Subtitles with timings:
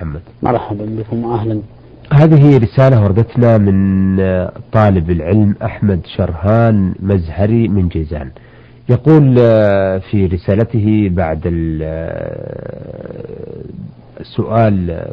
[0.00, 0.20] محمد.
[0.42, 1.60] مرحبا بكم وأهلا.
[2.12, 4.16] هذه رسالة وردتنا من
[4.72, 8.30] طالب العلم أحمد شرهان مزهري من جيزان.
[8.88, 9.34] يقول
[10.00, 11.40] في رسالته بعد
[14.20, 15.04] السؤال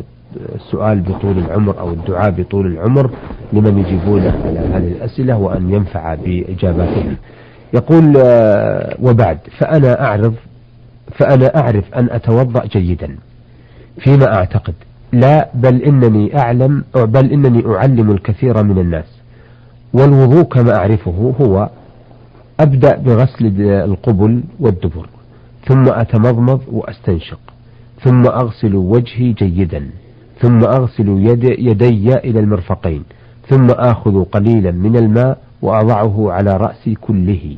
[0.55, 3.11] السؤال بطول العمر أو الدعاء بطول العمر
[3.53, 7.15] لمن يجيبون على هذه الأسئلة وأن ينفع بإجاباتهم.
[7.73, 8.13] يقول
[9.01, 10.35] وبعد فأنا أعرض
[11.11, 13.15] فأنا أعرف أن أتوضأ جيدا.
[13.99, 14.73] فيما أعتقد.
[15.13, 19.17] لا بل إنني أعلم بل إنني أعلم الكثير من الناس.
[19.93, 21.69] والوضوء كما أعرفه هو
[22.59, 25.09] أبدأ بغسل القبل والدبر
[25.67, 27.39] ثم أتمضمض وأستنشق
[28.03, 29.89] ثم أغسل وجهي جيدا
[30.41, 33.03] ثم أغسل يد يدي إلى المرفقين
[33.49, 37.55] ثم آخذ قليلا من الماء وأضعه على رأسي كله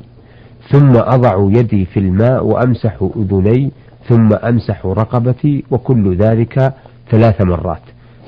[0.70, 3.72] ثم أضع يدي في الماء وأمسح أذني
[4.10, 6.74] ثم أمسح رقبتي وكل ذلك
[7.12, 7.82] ثلاث مرات.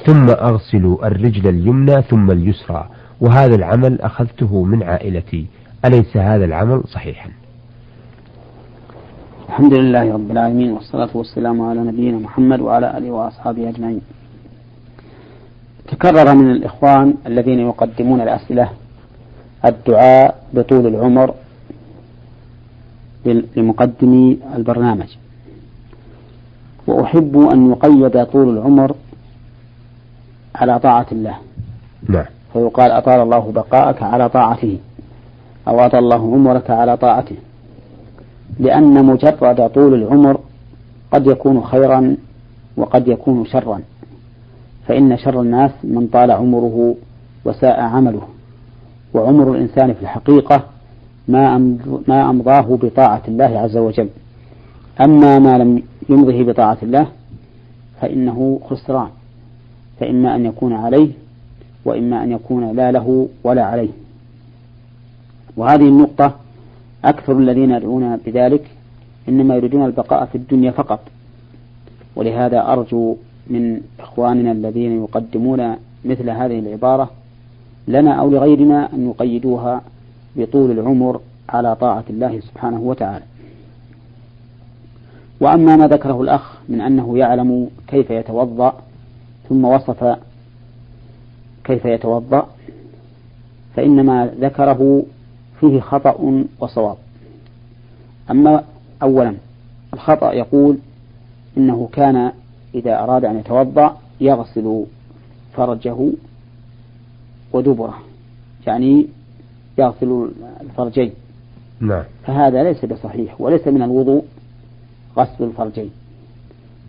[0.06, 2.90] ثم أغسل الرجل اليمنى ثم اليسرى
[3.22, 5.46] وهذا العمل أخذته من عائلتي.
[5.86, 7.30] أليس هذا العمل صحيحا؟
[9.50, 14.02] الحمد لله رب العالمين والصلاة والسلام على نبينا محمد وعلى آله وأصحابه أجمعين.
[15.88, 18.70] تكرر من الإخوان الذين يقدمون الأسئلة
[19.66, 21.34] الدعاء بطول العمر
[23.56, 25.18] لمقدمي البرنامج.
[26.92, 28.96] وأحب أن يقيد طول العمر
[30.56, 31.36] على طاعة الله.
[32.10, 32.26] نعم.
[32.54, 34.78] فيقال أطال الله بقاءك على طاعته
[35.68, 37.36] أو أطال الله عمرك على طاعته.
[38.60, 40.40] لأن مجرد طول العمر
[41.12, 42.16] قد يكون خيرا
[42.78, 43.82] وقد يكون شرا.
[44.88, 46.96] فإن شر الناس من طال عمره
[47.46, 48.22] وساء عمله.
[49.14, 50.64] وعمر الإنسان في الحقيقة
[51.28, 51.58] ما
[52.08, 54.10] ما أمضاه بطاعة الله عز وجل.
[55.02, 57.08] أما ما لم يمضه بطاعة الله
[58.02, 59.10] فإنه خسران.
[60.00, 61.12] فإما أن يكون عليه
[61.86, 63.90] وإما أن يكون لا له ولا عليه.
[65.58, 66.36] وهذه النقطة
[67.06, 68.64] أكثر الذين يدعون بذلك
[69.30, 71.00] إنما يريدون البقاء في الدنيا فقط.
[72.16, 73.16] ولهذا أرجو
[73.48, 75.76] من إخواننا الذين يقدمون
[76.06, 77.10] مثل هذه العبارة
[77.88, 79.82] لنا أو لغيرنا أن يقيدوها
[80.36, 83.24] بطول العمر على طاعة الله سبحانه وتعالى.
[85.42, 88.74] وأما ما ذكره الأخ من أنه يعلم كيف يتوضأ
[89.50, 90.18] ثم وصف
[91.64, 92.48] كيف يتوضأ
[93.76, 95.04] فإنما ذكره
[95.60, 96.98] فيه خطأ وصواب.
[98.32, 98.64] أما
[99.02, 99.36] أولا
[99.94, 100.78] الخطأ يقول
[101.58, 102.32] إنه كان
[102.76, 104.84] إذا أراد أن يتوضأ يغسل
[105.54, 105.98] فرجه
[107.54, 107.98] ودبره
[108.68, 109.08] يعني
[109.78, 110.32] يغسل
[110.62, 111.14] الفرجين.
[111.80, 112.04] نعم.
[112.24, 114.26] فهذا ليس بصحيح وليس من الوضوء
[115.18, 115.92] غسل الفرجين.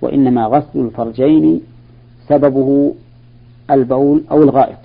[0.02, 1.60] وإنما غسل الفرجين
[2.28, 2.94] سببه
[3.70, 4.78] البول أو الغائط.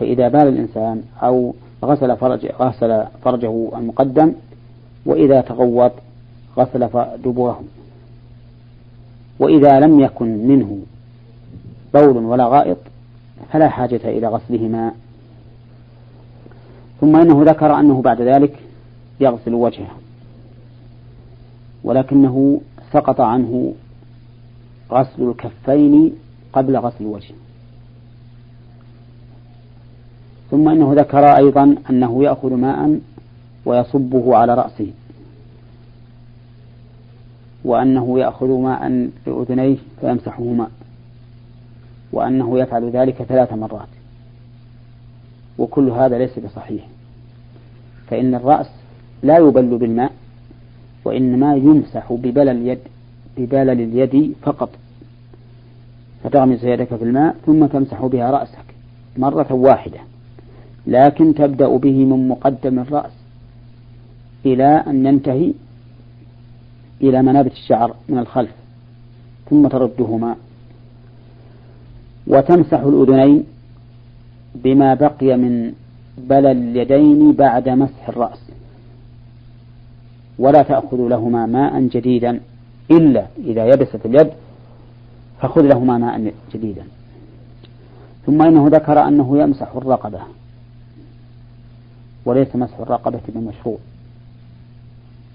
[0.00, 4.32] فإذا بال الإنسان أو غسل فرج غسل فرجه المقدم
[5.06, 5.92] وإذا تغوط
[6.58, 6.88] غسل
[7.24, 7.62] دبره
[9.38, 10.78] وإذا لم يكن منه
[11.94, 12.76] بول ولا غائط
[13.52, 14.92] فلا حاجة إلى غسلهما.
[17.00, 18.58] ثم إنه ذكر أنه بعد ذلك
[19.20, 20.01] يغسل وجهه.
[21.84, 22.60] ولكنه
[22.92, 23.74] سقط عنه
[24.90, 26.12] غسل الكفين
[26.52, 27.34] قبل غسل الوجه.
[30.50, 33.00] ثم إنه ذكر أيضا أنه يأخذ ماء
[33.64, 34.90] ويصبه على رأسه
[37.64, 40.68] وأنه يأخذ ماء بأذنيه فيمسحهما
[42.12, 43.88] وأنه يفعل ذلك ثلاث مرات.
[45.58, 46.88] وكل هذا ليس بصحيح.
[48.06, 48.70] فإن الرأس
[49.22, 50.12] لا يبل بالماء
[51.04, 52.78] وإنما يمسح ببلل اليد
[53.38, 54.70] ببلل اليد فقط.
[56.24, 58.64] فتغمس يدك في الماء ثم تمسح بها رأسك
[59.16, 59.98] مرة واحدة.
[60.86, 63.12] لكن تبدأ به من مقدم الرأس
[64.46, 65.52] إلى أن ينتهي
[67.02, 68.54] إلى منابت الشعر من الخلف
[69.50, 70.36] ثم تردهما.
[72.26, 73.44] وتمسح الأذنين
[74.54, 75.72] بما بقي من
[76.18, 78.38] بلل اليدين بعد مسح الرأس.
[80.38, 82.40] ولا تأخذ لهما ماء جديدا.
[82.90, 84.30] إلا إذا يبست اليد
[85.40, 86.84] فخذ لهما ماء جديدا.
[88.26, 90.20] ثم إنه ذكر أنه يمسح الرقبة
[92.24, 93.78] وليس مسح الرقبة بمشروع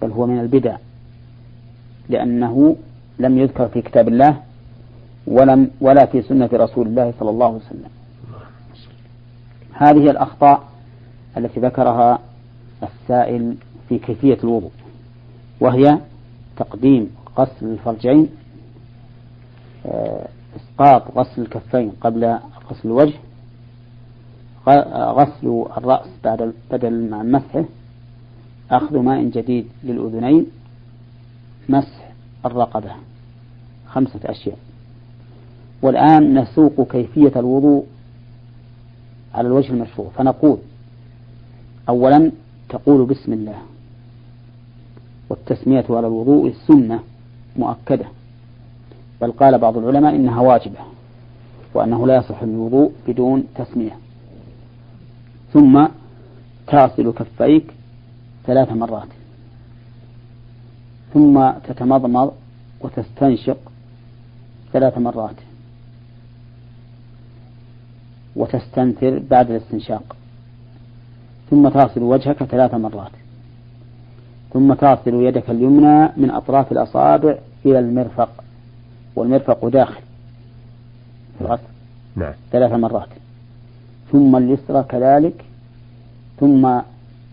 [0.01, 0.77] بل هو من البدع
[2.09, 2.75] لأنه
[3.19, 4.41] لم يذكر في كتاب الله
[5.27, 7.89] ولم ولا في سنة رسول الله صلى الله عليه وسلم.
[9.73, 10.63] هذه الأخطاء
[11.37, 12.19] التي ذكرها
[12.83, 13.55] السائل
[13.89, 14.71] في كيفية الوضوء.
[15.59, 15.99] وهي
[16.57, 18.29] تقديم غسل الفرجين
[19.85, 22.39] آه، إسقاط غسل الكفين قبل
[22.71, 23.13] غسل الوجه
[25.11, 27.65] غسل الرأس بعد بدل مع مسحه
[28.71, 30.47] أخذ ماء جديد للأذنين
[31.69, 32.11] مسح
[32.45, 32.91] الرقبة
[33.87, 34.57] خمسة أشياء.
[35.81, 37.85] والآن نسوق كيفية الوضوء
[39.33, 40.09] على الوجه المشروع.
[40.17, 40.57] فنقول
[41.89, 42.31] أولا
[42.69, 43.57] تقول بسم الله.
[45.29, 46.99] والتسمية على الوضوء سنة
[47.55, 48.05] مؤكدة.
[49.21, 50.79] بل قال بعض العلماء إنها واجبة
[51.73, 53.97] وأنه لا يصح الوضوء بدون تسمية.
[55.53, 55.87] ثم
[56.67, 57.73] تغسل كفيك
[58.45, 59.07] ثلاث مرات.
[61.13, 62.33] ثم تتمضمض
[62.81, 63.57] وتستنشق
[64.73, 65.35] ثلاث مرات.
[68.35, 70.15] وتستنثر بعد الاستنشاق.
[71.49, 73.11] ثم تغسل وجهك ثلاث مرات.
[74.57, 78.29] ثم تغسل يدك اليمنى من أطراف الأصابع إلى المرفق
[79.15, 80.01] والمرفق داخل
[81.41, 81.63] الغسل
[82.15, 82.33] نعم.
[82.51, 83.07] ثلاث مرات.
[84.11, 85.45] ثم اليسرى كذلك
[86.39, 86.79] ثم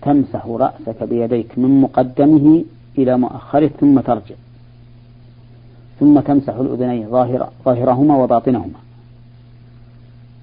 [0.03, 2.65] تمسح رأسك بيديك من مقدمه
[2.99, 4.35] إلى مؤخره ثم ترجع.
[6.01, 8.79] ثم تمسح الأذنين ظاهر ظاهرهما وباطنهما.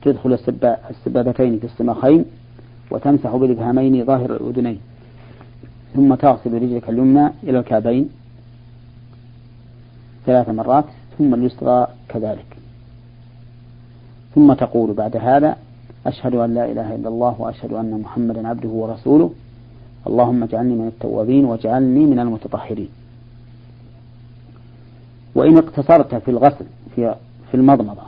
[0.01, 0.38] تدخل
[0.89, 2.25] السبابتين في السماخين
[2.92, 4.80] وتمسح بالإبهامين ظاهر الأذنين.
[5.96, 8.10] ثم تغسل رجلك اليمنى إلى الكعبين
[10.26, 10.86] ثلاث مرات
[11.18, 12.58] ثم اليسرى كذلك.
[14.36, 15.56] ثم تقول بعد هذا
[16.06, 19.32] أشهد أن لا إله إلا الله وأشهد أن محمدا عبده ورسوله.
[20.08, 22.90] اللهم اجعلني من التوابين واجعلني من المتطهرين.
[25.36, 26.66] وإن اقتصرت في الغسل
[26.96, 27.16] في
[27.52, 28.04] في المضمضة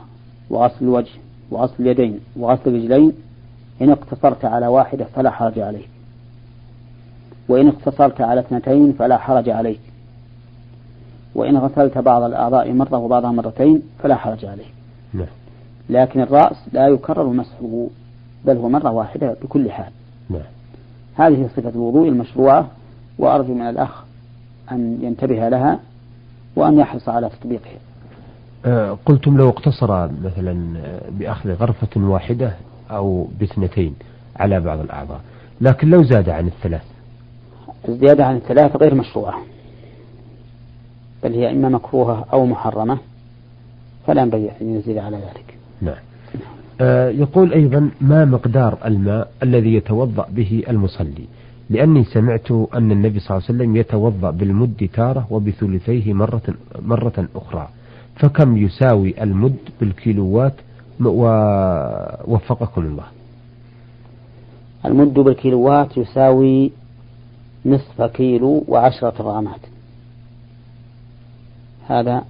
[0.50, 1.12] وغسل الوجه
[1.50, 3.12] وغسل اليدين وغسل الرجلين
[3.82, 5.93] إن اقتصرت على واحدة فلا حرج عليك.
[7.48, 9.80] وإن اقتصرت على اثنتين فلا حرج عليك
[11.34, 14.74] وإن غسلت بعض الأعضاء مرة وبعضها مرتين فلا حرج عليك
[15.14, 15.26] نعم.
[15.90, 17.86] لكن الرأس لا يكرر مسحه
[18.44, 19.92] بل هو مرة واحدة بكل حال
[20.30, 20.42] نعم.
[21.14, 22.68] هذه صفة الوضوء المشروعة
[23.18, 24.04] وأرجو من الأخ
[24.72, 25.80] أن ينتبه لها
[26.56, 27.78] وأن يحرص على تطبيقها
[28.66, 30.80] أه قلتم لو اقتصر مثلا
[31.10, 32.52] بأخذ غرفة واحدة
[32.90, 33.94] أو باثنتين
[34.36, 35.20] على بعض الأعضاء
[35.60, 36.93] لكن لو زاد عن الثلاث
[37.88, 39.38] الزيادة عن الثلاث غير مشروعة
[41.24, 42.98] بل هي إما مكروهة أو محرمة
[44.06, 45.54] فلا ينبغي أن يزيد على ذلك.
[45.80, 45.94] نعم.
[46.80, 51.24] آه يقول أيضا ما مقدار الماء الذي يتوضأ به المصلي؟
[51.70, 56.42] لأني سمعت أن النبي صلى الله عليه وسلم يتوضأ بالمد تارة وبثلثيه مرة,
[56.82, 57.68] مرة أخرى.
[58.16, 60.54] فكم يساوي المد بالكيلوات؟
[61.04, 63.04] ووفقكم الله.
[64.86, 66.72] المد بالكيلوات يساوي
[67.66, 69.60] نصف كيلو وعشرة غرامات
[71.88, 72.24] هذا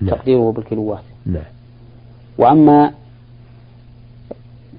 [0.00, 0.16] نعم.
[0.16, 1.42] تقديره بالكيلوات نعم.
[2.38, 2.92] وأما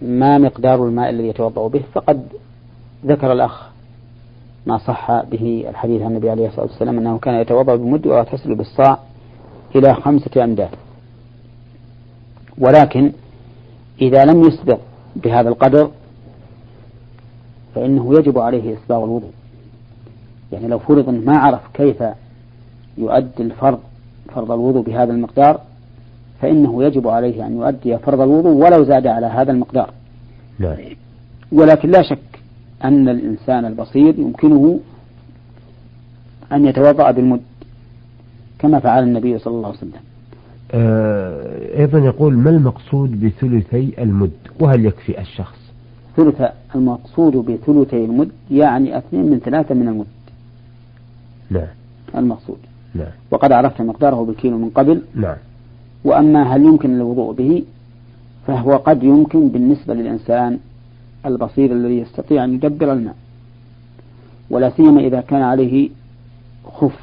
[0.02, 2.28] ما مقدار الماء الذي يتوضأ به فقد
[3.06, 3.70] ذكر الأخ
[4.66, 9.00] ما صح به الحديث عن النبي عليه الصلاة والسلام أنه كان يتوضأ بمد ويغتسل بالصاع
[9.76, 10.70] إلى خمسة أمداد
[12.58, 13.12] ولكن
[14.02, 14.80] إذا لم يسبق
[15.16, 15.92] بهذا القدر
[17.76, 19.32] فإنه يجب عليه إسباغ الوضوء
[20.52, 22.04] يعني لو فرض ما عرف كيف
[22.98, 23.80] يؤدي الفرض
[24.36, 25.62] فرض الوضوء بهذا المقدار
[26.42, 29.90] فإنه يجب عليه أن يؤدي فرض الوضوء ولو زاد على هذا المقدار.
[30.60, 30.78] لا.
[31.52, 32.40] ولكن لا شك
[32.84, 34.80] أن الإنسان البصير يمكنه
[36.52, 37.42] أن يتوضأ بالمد
[38.60, 39.92] كما فعل النبي صلى الله عليه وسلم.
[40.72, 45.58] آه أيضا يقول ما المقصود بثلثي المد؟ وهل يكفي الشخص؟
[46.18, 46.42] ثلث
[46.76, 50.06] المقصود بثلثي المد يعني اثنين من ثلاثة من المد.
[51.52, 51.68] نعم.
[52.16, 52.58] المقصود.
[52.96, 53.12] نعم.
[53.32, 55.02] وقد عرفت مقداره بالكيلو من قبل.
[55.16, 55.36] نعم.
[56.04, 57.64] وأما هل يمكن الوضوء به؟
[58.48, 60.60] فهو قد يمكن بالنسبة للإنسان
[61.26, 63.16] البصير الذي يستطيع أن يدبر الماء.
[64.50, 65.90] ولا سيما إذا كان عليه
[66.66, 67.00] خف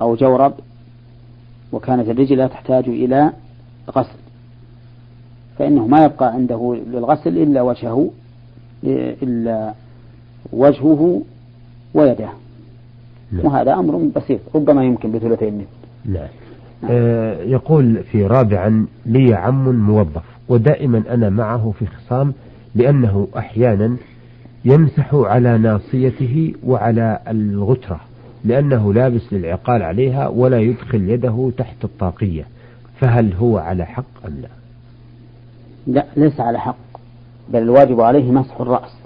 [0.00, 0.52] أو جورب
[1.72, 3.32] وكانت الرجل لا تحتاج إلى
[3.90, 4.18] غسل.
[5.58, 8.10] فإنه ما يبقى عنده للغسل إلا وجهه
[9.22, 9.74] إلا
[10.52, 11.22] وجهه
[11.94, 12.28] ويده.
[13.32, 13.46] نعم.
[13.46, 15.66] وهذا أمر بسيط ربما يمكن بثلثين
[16.04, 16.28] نعم.
[16.90, 22.32] آه يقول في رابعا لي عم موظف ودائما أنا معه في خصام
[22.74, 23.96] لأنه أحيانا
[24.64, 28.00] يمسح على ناصيته وعلى الغترة
[28.44, 32.44] لأنه لابس للعقال عليها ولا يدخل يده تحت الطاقية.
[33.00, 34.48] فهل هو على حق أم لا؟
[35.86, 36.76] لا ليس على حق
[37.48, 39.01] بل الواجب عليه مسح الرأس.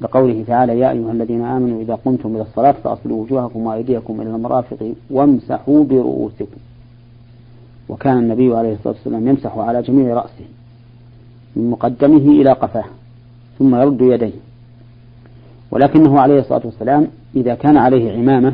[0.00, 4.94] لقوله تعالى يا أيها الذين آمنوا إذا قمتم إلى الصلاة فأصلوا وجوهكم وأيديكم إلى المرافق
[5.10, 6.60] وامسحوا برؤوسكم.
[7.88, 10.44] وكان النبي عليه الصلاة والسلام يمسح على جميع رأسه
[11.56, 12.84] من مقدمه إلى قفاه
[13.58, 14.32] ثم يرد يديه.
[15.70, 18.52] ولكنه عليه الصلاة والسلام إذا كان عليه عمامة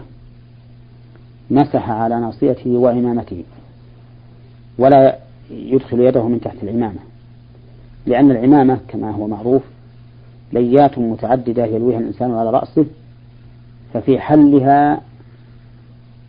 [1.50, 3.44] مسح على ناصيته وعمامته
[4.78, 5.18] ولا
[5.50, 6.98] يدخل يده من تحت العمامة
[8.06, 9.62] لأن العمامة كما هو معروف
[10.52, 12.86] ليات متعددة يلويها الإنسان على رأسه
[13.94, 15.00] ففي حلها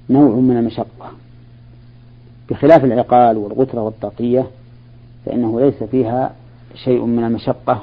[0.10, 1.12] نوع من المشقة.
[2.50, 4.48] بخلاف العقال والغترة والطاقية
[5.26, 6.32] فإنه ليس فيها
[6.76, 7.80] شيء من المشقة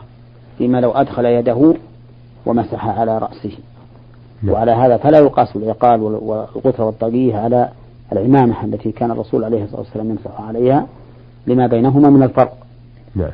[0.59, 1.75] فيما لو أدخل يده
[2.47, 3.52] ومسح على رأسه.
[4.42, 4.54] نعم.
[4.54, 7.68] وعلى هذا فلا يقاس العقال والغثر والطاقية على
[8.12, 10.87] العمامة التي كان الرسول عليه الصلاة والسلام يمسح عليها
[11.47, 12.56] لما بينهما من الفرق.
[13.14, 13.30] نعم,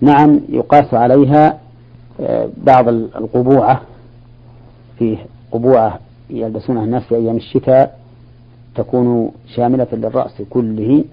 [0.00, 1.58] نعم يقاس عليها
[2.56, 3.80] بعض القبوعة
[4.98, 5.18] في
[5.52, 5.98] قبوعة
[6.30, 7.98] يلبسونها الناس في أيام الشتاء
[8.74, 11.04] تكون شاملة للرأس كله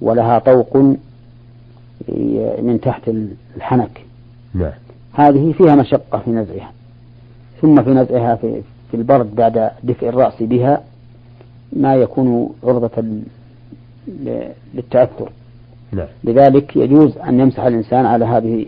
[0.00, 0.76] ولها طوق
[2.62, 3.10] من تحت
[3.56, 4.04] الحنك
[4.54, 4.72] نعم.
[5.12, 6.72] هذه فيها مشقة في نزعها
[7.60, 10.82] ثم في نزعها في, في البرد بعد دفء الرأس بها
[11.72, 13.04] ما يكون عرضة
[14.74, 15.32] للتأثر
[15.92, 16.06] نعم.
[16.24, 18.66] لذلك يجوز أن يمسح الإنسان على هذه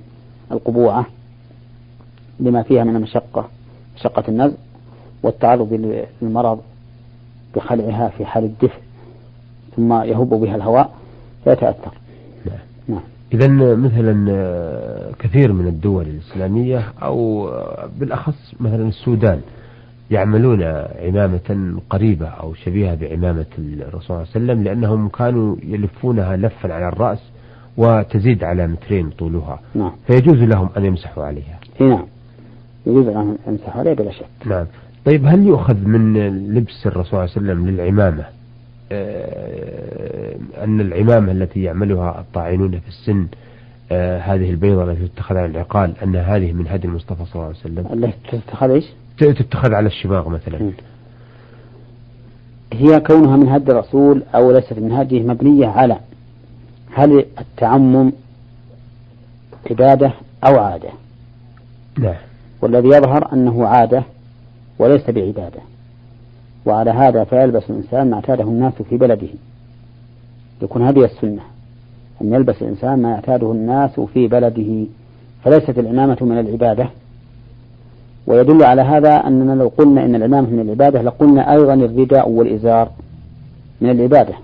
[0.53, 1.07] القبوعة
[2.41, 3.49] لما فيها من المشقة
[3.97, 4.57] مشقة النزع
[5.23, 6.61] والتعرض للمرض
[7.57, 8.81] بخلعها في حال الدفء
[9.77, 10.95] ثم يهب بها الهواء
[11.45, 11.95] فيتأثر
[12.47, 12.59] نعم.
[12.89, 13.01] نعم.
[13.33, 19.41] إذا مثلا آه، كثير من الدول الإسلامية أو آه، بالأخص مثلا السودان
[20.11, 20.63] يعملون
[21.03, 26.89] عمامة قريبة أو شبيهة بعمامة الرسول صلى الله عليه وسلم لأنهم كانوا يلفونها لفا على
[26.89, 27.19] الرأس
[27.77, 29.93] وتزيد على مترين طولها نعم.
[30.07, 32.07] فيجوز لهم أن يمسحوا عليها نعم
[32.87, 34.27] يجوز لهم أن يمسحوا عليها بلا شك.
[34.47, 34.67] نعم.
[35.05, 36.15] طيب هل يؤخذ من
[36.55, 38.25] لبس الرسول صلى الله عليه وسلم للعمامة؟
[38.93, 43.27] آه، أن العمامة التي يعملها الطاعنون في السن
[43.93, 47.57] آه، هذه البيضة التي تتخذ على العقال أن هذه من هدي المصطفى صلى الله عليه
[47.57, 48.85] وسلم؟ التي تتخذ إيش؟
[49.19, 50.71] تتخذ على الشماغ مثلا.
[52.73, 55.97] هي كونها من هدي الرسول أو ليست من هديه مبنية على
[56.95, 58.13] هل التعمم
[59.71, 60.13] عبادة
[60.45, 60.89] أو عادة؟
[61.99, 62.30] نعم.
[62.63, 64.03] والذي يظهر أنه عادة
[64.79, 65.61] وليس بعبادة
[66.67, 69.29] وعلى هذا فيلبس الإنسان ما اعتاده الناس في بلده.
[70.63, 71.43] يكون هذه السنة.
[72.23, 74.87] أن يلبس الإنسان ما يعتاده الناس في بلده.
[75.45, 76.89] فليست العمامة من العبادة.
[78.27, 82.91] ويدل على هذا أننا لو قلنا إن العمامة من العبادة لقلنا أيضا الرداء والإزار
[83.81, 84.35] من العبادة.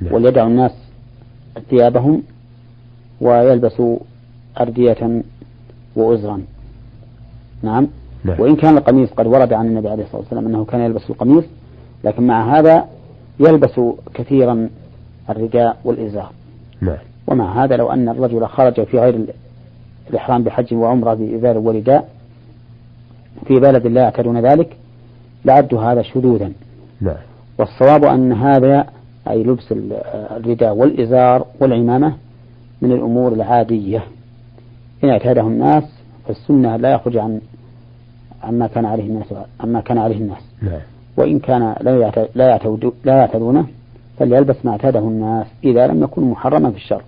[0.00, 0.14] نعم.
[0.14, 0.72] وليدع الناس
[1.70, 2.22] ثيابهم
[3.20, 3.98] ويلبسوا
[4.60, 5.22] أردية
[5.96, 6.42] وأزرا
[7.62, 7.88] نعم
[8.24, 8.40] نعم.
[8.40, 11.44] وإن كان القميص قد ورد عن النبي عليه الصلاة والسلام أنه كان يلبس القميص
[12.04, 12.84] لكن مع هذا
[13.40, 13.80] يلبس
[14.14, 14.68] كثيرا
[15.30, 16.30] الرداء والإزار
[16.80, 16.98] نعم.
[17.26, 19.26] ومع هذا لو أن الرجل خرج في غير
[20.10, 22.08] الإحرام بحج وعمرة بإزار ورداء
[23.46, 24.76] في بلد لا يعتادون ذلك
[25.44, 26.52] لعدوا هذا شذوذا
[27.00, 27.16] نعم.
[27.58, 28.86] والصواب أن هذا
[29.30, 29.74] أي لبس
[30.36, 32.14] الرداء والإزار والعمامة
[32.82, 34.04] من الأمور العادية
[35.04, 35.84] إن اعتاده الناس
[36.28, 37.40] فالسنة لا يخرج عن
[38.42, 39.26] عما كان عليه الناس
[39.60, 40.80] عما كان عليه الناس نعم.
[41.16, 42.26] وإن كان لا
[43.04, 43.66] لا يعتدونه
[44.18, 47.02] فليلبس ما اعتاده الناس إذا لم يكن محرما في الشر.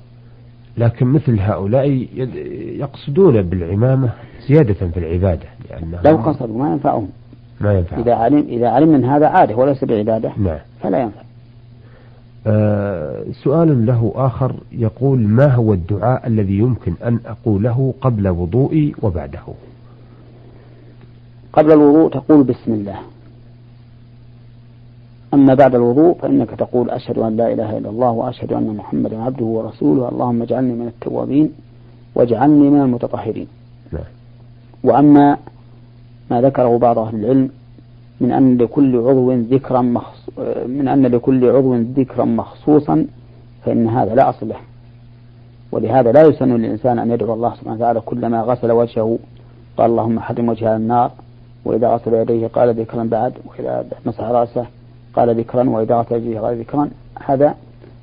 [0.78, 2.06] لكن مثل هؤلاء
[2.78, 4.10] يقصدون بالعمامة
[4.48, 7.08] زيادة في العبادة لأنه لو قصدوا ما ينفعهم
[7.60, 10.58] ما ينفع إذا علم إذا علم من هذا عادة وليس بعبادة نعم.
[10.82, 11.20] فلا ينفع.
[12.48, 19.42] آه سؤال له آخر يقول ما هو الدعاء الذي يمكن أن أقوله قبل وضوئي وبعده؟
[21.52, 22.98] قبل الوضوء تقول بسم الله
[25.34, 29.44] أما بعد الوضوء فإنك تقول أشهد أن لا إله إلا الله وأشهد أن محمدا عبده
[29.44, 31.52] ورسوله اللهم اجعلني من التوابين
[32.14, 33.46] واجعلني من المتطهرين
[33.92, 34.02] نعم.
[34.84, 35.36] وأما
[36.30, 37.50] ما ذكره بعض أهل العلم
[38.20, 40.17] من أن لكل عضو ذكرا مخص...
[40.66, 43.06] من أن لكل عضو ذكرا مخصوصا
[43.64, 44.56] فإن هذا لا أصل له.
[45.72, 49.18] ولهذا لا يسن للإنسان أن يدعو الله سبحانه وتعالى كلما غسل وجهه
[49.76, 51.10] قال اللهم حرم وجهه النار
[51.64, 54.66] وإذا غسل يديه قال ذكرا بعد وإذا مسح رأسه
[55.14, 56.90] قال ذكرا وإذا غسل يديه قال ذكرا.
[57.24, 57.54] هذا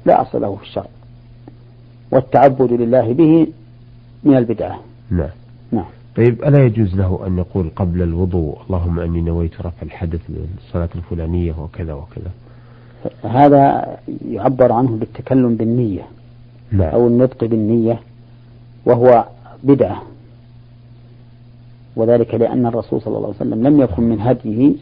[0.06, 0.88] لا أصل له في الشرع.
[2.12, 3.48] والتعبد لله به
[4.24, 4.80] من البدعة.
[5.12, 5.30] نعم.
[5.72, 5.86] نعم.
[6.16, 11.54] طيب ألا يجوز له أن يقول قبل الوضوء اللهم أني نويت رفع الحدث للصلاة الفلانية
[11.60, 12.32] وكذا وكذا؟
[13.24, 13.88] هذا
[14.30, 16.02] يعبر عنه بالتكلم بالنية
[16.72, 16.90] نعم.
[16.90, 18.00] أو النطق بالنية
[18.86, 19.26] وهو
[19.64, 20.02] بدعة.
[21.96, 24.74] وذلك لأن الرسول صلى الله عليه وسلم لم يكن من هديه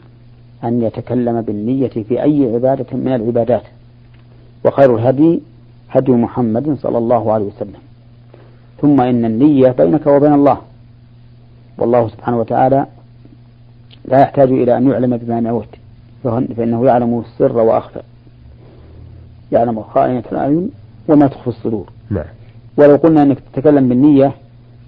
[0.64, 3.64] أن يتكلم بالنية في أي عبادة من العبادات.
[4.66, 5.42] وخير الهدي
[5.90, 7.82] هدي محمد صلى الله عليه وسلم.
[8.82, 10.58] ثم إن النية بينك وبين الله.
[11.78, 12.86] والله سبحانه وتعالى
[14.06, 15.70] لا يحتاج إلى أن يعلم بما نويت
[16.24, 18.02] فإنه يعلم السر وأخفى.
[19.52, 20.70] يعلم خائنة الأعين
[21.08, 21.90] وما تخفي الصدور.
[22.10, 22.26] نعم.
[22.78, 24.32] ولو قلنا أنك تتكلم بالنية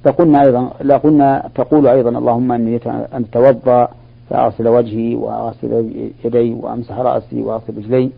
[0.03, 3.89] فقلنا أيضا لا قلنا تقول أيضا اللهم أني أن أتوضأ
[4.29, 5.85] فأغسل وجهي وأغسل
[6.25, 8.09] يدي وأمسح رأسي وأغسل رجلي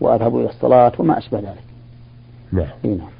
[0.00, 1.64] وأذهب إلى الصلاة وما أشبه ذلك.
[2.52, 2.66] نعم.
[2.84, 3.13] نعم.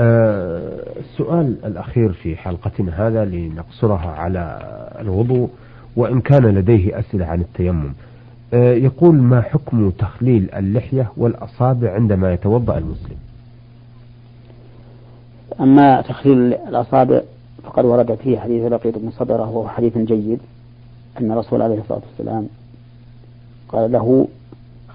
[0.00, 4.58] السؤال الأخير في حلقتنا هذا لنقصرها على
[5.00, 5.48] الوضوء
[5.96, 7.92] وإن كان لديه أسئلة عن التيمم.
[8.54, 13.16] آه يقول ما حكم تخليل اللحية والأصابع عندما يتوضأ المسلم؟
[15.60, 17.20] أما تخليل الأصابع
[17.62, 20.38] فقد ورد فيه حديث لقيط بن صبرة وهو حديث جيد
[21.20, 22.48] أن الرسول عليه الصلاة والسلام
[23.68, 24.28] قال له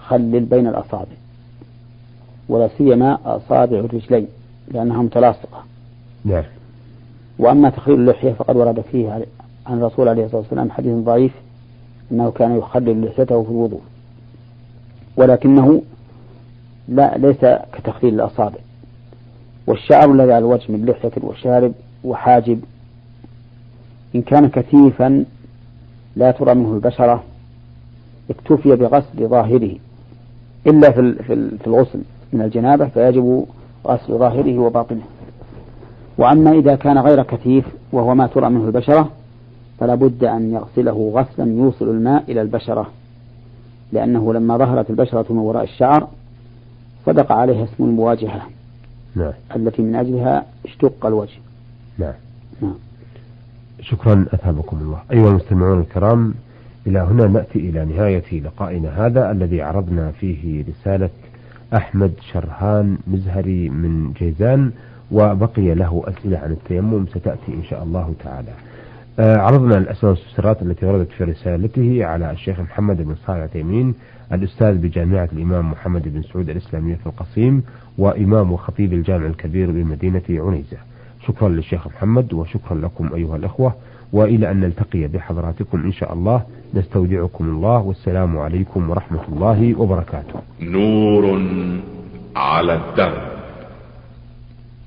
[0.07, 1.11] خلل بين الأصابع
[2.49, 4.27] ولا سيما أصابع الرجلين.
[4.71, 5.63] لأنها متلاصقة
[6.25, 6.43] نعم.
[7.39, 9.25] وأما تخليل اللحية فقد ورد فيه
[9.65, 11.31] عن الرسول عليه الصلاة والسلام حديث ضعيف
[12.11, 13.81] أنه كان يخلل لحيته في الوضوء.
[15.17, 15.81] ولكنه
[16.87, 18.59] لا ليس كتخليل الأصابع.
[19.67, 22.61] والشعر الذي على الوجه من لحية وشارب وحاجب
[24.15, 25.25] إن كان كثيفا
[26.15, 27.23] لا ترى منه البشرة
[28.29, 29.75] اكتفي بغسل ظاهره.
[30.67, 31.15] إلا في
[31.59, 32.01] في الغسل
[32.33, 33.45] من الجنابة فيجب
[33.87, 35.01] غسل ظاهره وباطنه
[36.17, 39.09] وأما إذا كان غير كثيف وهو ما ترى منه البشرة
[39.79, 42.87] فلا بد أن يغسله غسلا يوصل الماء إلى البشرة
[43.91, 46.07] لأنه لما ظهرت البشرة من وراء الشعر
[47.05, 48.41] صدق عليها اسم المواجهة
[49.15, 49.33] نعم.
[49.55, 51.39] التي من أجلها اشتق الوجه
[51.97, 52.13] نعم.
[52.61, 52.75] نعم.
[53.81, 56.33] شكرا أثابكم الله أيها المستمعون الكرام
[56.87, 61.09] إلى هنا نأتي إلى نهاية لقائنا هذا الذي عرضنا فيه رسالة
[61.75, 64.71] أحمد شرهان مزهري من جيزان
[65.11, 68.51] وبقي له أسئلة عن التيمم ستأتي إن شاء الله تعالى.
[69.19, 73.93] آه عرضنا الأسئلة والسرات التي وردت في رسالته على الشيخ محمد بن صالح تيمين
[74.33, 77.63] الأستاذ بجامعة الإمام محمد بن سعود الإسلامية في القصيم
[77.97, 80.77] وإمام وخطيب الجامع الكبير بمدينة عنيزة.
[81.27, 83.73] شكرا للشيخ محمد وشكرا لكم أيها الأخوة.
[84.13, 86.45] وإلى أن نلتقي بحضراتكم إن شاء الله.
[86.73, 87.79] نستودعكم الله.
[87.79, 90.41] والسلام عليكم ورحمة الله وبركاته.
[90.61, 91.41] نور
[92.35, 93.21] على الدرب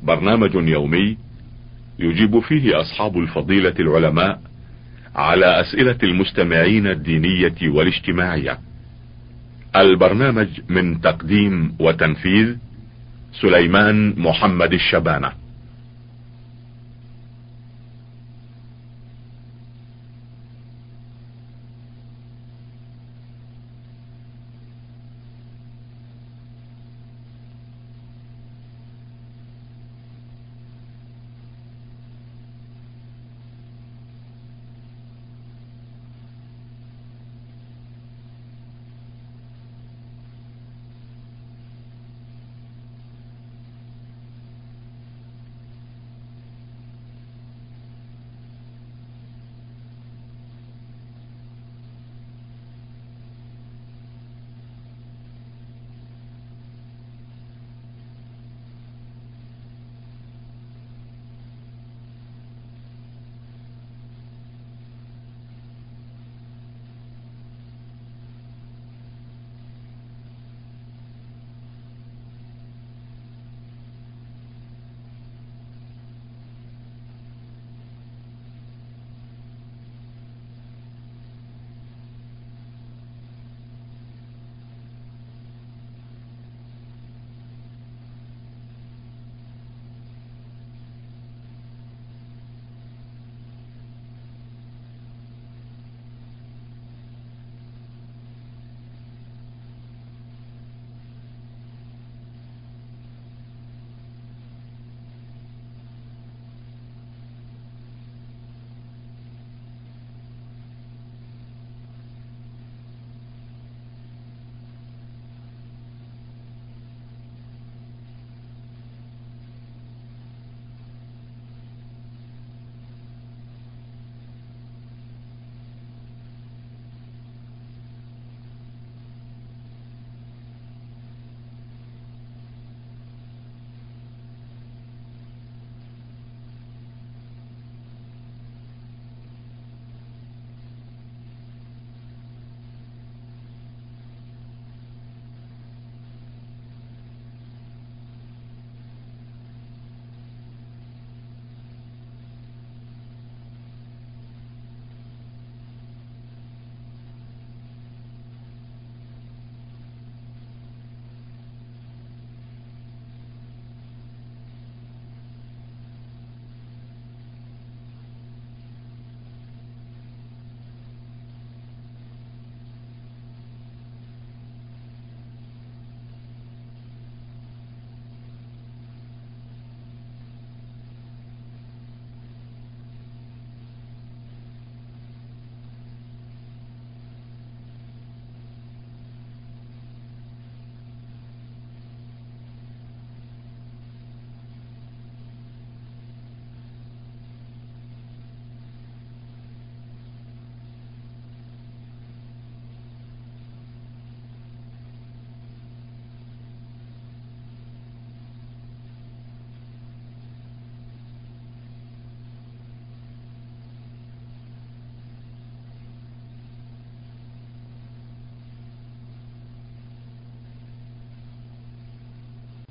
[0.03, 1.17] برنامج يومي
[1.99, 4.41] يجيب فيه أصحاب الفضيلة العلماء
[5.15, 8.59] على أسئلة المستمعين الدينية والاجتماعية.
[9.77, 12.57] البرنامج من تقديم وتنفيذ
[13.41, 15.46] سليمان محمد الشبانة.